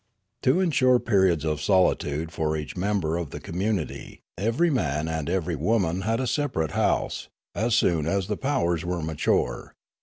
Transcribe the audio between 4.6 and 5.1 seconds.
man